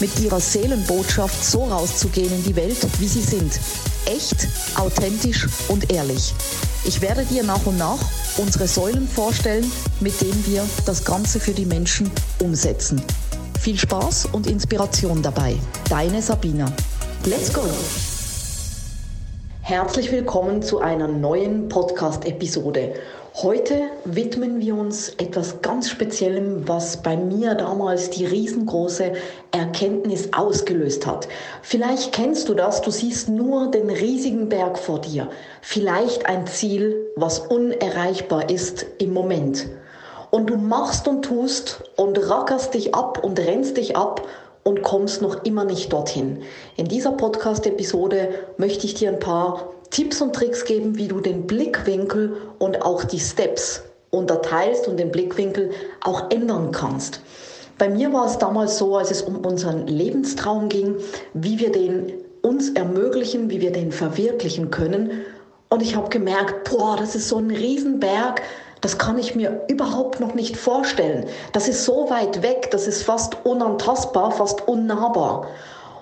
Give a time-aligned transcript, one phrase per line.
[0.00, 3.60] mit ihrer Seelenbotschaft so rauszugehen in die Welt, wie sie sind.
[4.06, 6.34] Echt, authentisch und ehrlich.
[6.84, 7.98] Ich werde dir nach und nach
[8.38, 12.10] unsere Säulen vorstellen, mit denen wir das Ganze für die Menschen
[12.42, 13.02] umsetzen.
[13.60, 15.56] Viel Spaß und Inspiration dabei.
[15.88, 16.72] Deine Sabina.
[17.26, 17.62] Let's go!
[19.60, 22.94] Herzlich willkommen zu einer neuen Podcast-Episode.
[23.34, 29.12] Heute widmen wir uns etwas ganz Speziellem, was bei mir damals die riesengroße
[29.52, 31.28] Erkenntnis ausgelöst hat.
[31.62, 35.30] Vielleicht kennst du das, du siehst nur den riesigen Berg vor dir,
[35.62, 39.68] vielleicht ein Ziel, was unerreichbar ist im Moment.
[40.32, 44.26] Und du machst und tust und rackerst dich ab und rennst dich ab
[44.62, 46.42] und kommst noch immer nicht dorthin.
[46.76, 51.46] In dieser Podcast-Episode möchte ich dir ein paar Tipps und Tricks geben, wie du den
[51.46, 55.70] Blickwinkel und auch die Steps unterteilst und den Blickwinkel
[56.02, 57.20] auch ändern kannst.
[57.78, 60.96] Bei mir war es damals so, als es um unseren Lebenstraum ging,
[61.32, 65.10] wie wir den uns ermöglichen, wie wir den verwirklichen können.
[65.70, 68.42] Und ich habe gemerkt, boah, das ist so ein Riesenberg,
[68.80, 71.26] das kann ich mir überhaupt noch nicht vorstellen.
[71.52, 75.48] Das ist so weit weg, das ist fast unantastbar, fast unnahbar.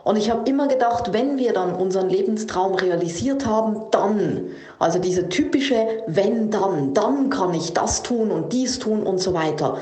[0.04, 4.46] Und ich habe immer gedacht, wenn wir dann unseren Lebenstraum realisiert haben, dann,
[4.78, 9.34] also diese typische wenn dann, dann kann ich das tun und dies tun und so
[9.34, 9.76] weiter.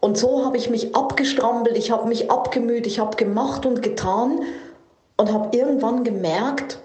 [0.00, 4.40] Und so habe ich mich abgestrampelt, ich habe mich abgemüht, ich habe gemacht und getan
[5.16, 6.78] und habe irgendwann gemerkt,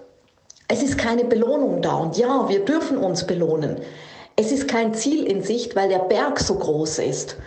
[0.68, 1.96] es ist keine Belohnung da.
[1.96, 3.78] Und ja, wir dürfen uns belohnen.
[4.40, 7.38] Es ist kein Ziel in Sicht, weil der Berg so groß ist.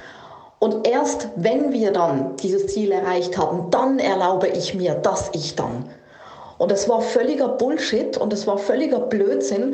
[0.59, 5.55] Und erst wenn wir dann dieses Ziel erreicht haben, dann erlaube ich mir, dass ich
[5.55, 5.85] dann.
[6.57, 9.73] Und das war völliger Bullshit und das war völliger Blödsinn.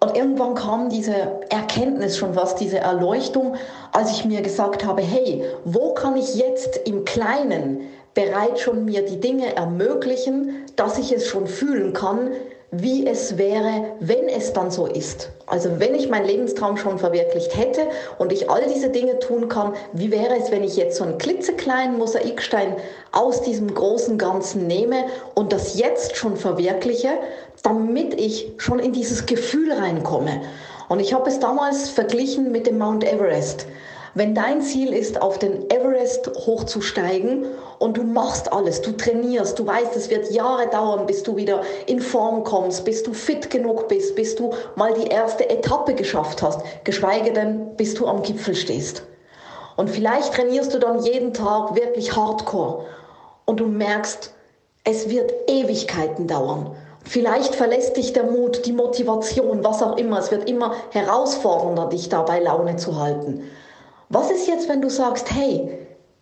[0.00, 1.14] Und irgendwann kam diese
[1.48, 3.54] Erkenntnis schon fast, diese Erleuchtung,
[3.92, 7.80] als ich mir gesagt habe, hey, wo kann ich jetzt im Kleinen
[8.12, 12.32] bereits schon mir die Dinge ermöglichen, dass ich es schon fühlen kann,
[12.70, 15.30] wie es wäre, wenn es dann so ist.
[15.46, 17.86] Also wenn ich meinen Lebenstraum schon verwirklicht hätte
[18.18, 21.16] und ich all diese Dinge tun kann, wie wäre es, wenn ich jetzt so einen
[21.16, 22.76] klitzekleinen Mosaikstein
[23.12, 27.10] aus diesem großen Ganzen nehme und das jetzt schon verwirkliche,
[27.62, 30.42] damit ich schon in dieses Gefühl reinkomme.
[30.90, 33.66] Und ich habe es damals verglichen mit dem Mount Everest.
[34.18, 37.46] Wenn dein Ziel ist, auf den Everest hochzusteigen
[37.78, 41.62] und du machst alles, du trainierst, du weißt, es wird Jahre dauern, bis du wieder
[41.86, 46.42] in Form kommst, bis du fit genug bist, bis du mal die erste Etappe geschafft
[46.42, 49.04] hast, geschweige denn, bis du am Gipfel stehst.
[49.76, 52.86] Und vielleicht trainierst du dann jeden Tag wirklich hardcore
[53.44, 54.32] und du merkst,
[54.82, 56.74] es wird Ewigkeiten dauern.
[57.04, 60.18] Vielleicht verlässt dich der Mut, die Motivation, was auch immer.
[60.18, 63.44] Es wird immer herausfordernder, dich dabei Laune zu halten.
[64.10, 65.68] Was ist jetzt, wenn du sagst, hey,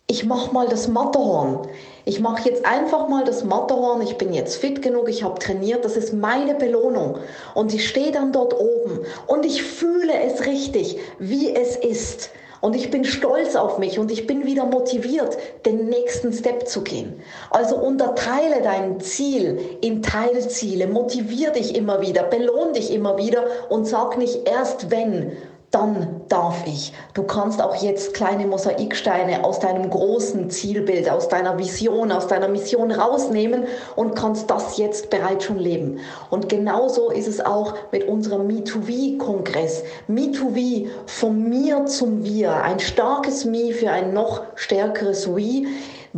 [0.09, 1.67] ich mache mal das Matterhorn.
[2.05, 4.01] Ich mache jetzt einfach mal das Matterhorn.
[4.01, 5.83] Ich bin jetzt fit genug, ich habe trainiert.
[5.83, 7.17] Das ist meine Belohnung.
[7.53, 12.29] Und ich stehe dann dort oben und ich fühle es richtig, wie es ist.
[12.59, 16.81] Und ich bin stolz auf mich und ich bin wieder motiviert, den nächsten Step zu
[16.81, 17.21] gehen.
[17.51, 23.85] Also unterteile dein Ziel in Teilziele, motivier dich immer wieder, belohn dich immer wieder und
[23.85, 25.37] sag nicht erst wenn,
[25.71, 26.93] dann darf ich.
[27.13, 32.47] Du kannst auch jetzt kleine Mosaiksteine aus deinem großen Zielbild, aus deiner Vision, aus deiner
[32.47, 35.99] Mission rausnehmen und kannst das jetzt bereits schon leben.
[36.29, 39.83] Und genauso ist es auch mit unserem Me2V-Kongress.
[40.09, 45.67] Me2V, vom Mir zum Wir, ein starkes Me für ein noch stärkeres We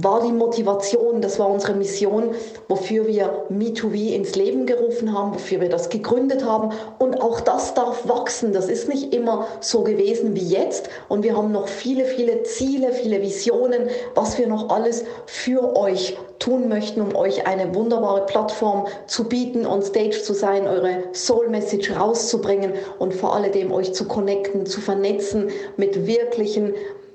[0.04, 2.32] war die Motivation, das war unsere Mission,
[2.68, 6.72] wofür wir Me2V ins Leben gerufen haben, wofür wir das gegründet haben.
[7.00, 8.54] Und auch das darf wachsen.
[8.54, 10.90] Das ist nicht immer so gewesen wie jetzt.
[11.08, 16.18] Und wir haben noch viele, viele Ziele, viele Visionen, was wir noch alles für euch
[16.40, 21.50] tun möchten, um euch eine wunderbare Plattform zu bieten, on stage zu sein, eure Soul
[21.50, 26.74] Message rauszubringen und vor allem euch zu connecten, zu vernetzen mit wirklichen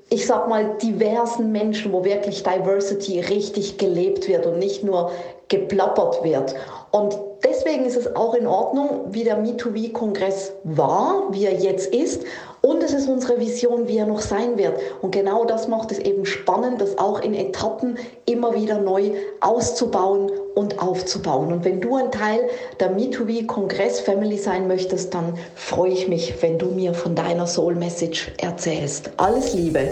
[0.09, 5.11] ich sag mal, diversen Menschen, wo wirklich Diversity richtig gelebt wird und nicht nur
[5.47, 6.55] geplappert wird.
[6.91, 12.23] Und deswegen ist es auch in Ordnung, wie der Me2V-Kongress war, wie er jetzt ist.
[12.61, 14.79] Und es ist unsere Vision, wie er noch sein wird.
[15.01, 19.11] Und genau das macht es eben spannend, das auch in Etappen immer wieder neu
[19.41, 21.51] auszubauen und aufzubauen.
[21.51, 22.49] Und wenn du ein Teil
[22.79, 28.31] der Me2V-Kongress-Family sein möchtest, dann freue ich mich, wenn du mir von deiner Soul Message
[28.39, 29.11] erzählst.
[29.17, 29.91] Alles Liebe!